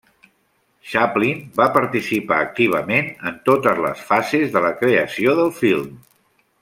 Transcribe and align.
Chaplin 0.93 1.43
va 1.59 1.67
participar 1.75 2.39
activament 2.45 3.11
en 3.33 3.37
totes 3.51 3.83
les 3.85 4.03
fases 4.09 4.49
de 4.57 4.65
la 4.65 4.73
creació 4.81 5.37
del 5.43 5.53
film. 5.61 5.93